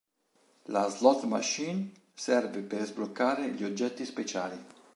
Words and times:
La 0.63 0.89
"slot 0.89 1.25
machine" 1.25 1.91
serve 2.15 2.61
per 2.63 2.83
sbloccare 2.87 3.51
gli 3.53 3.63
oggetti 3.63 4.03
speciali. 4.03 4.57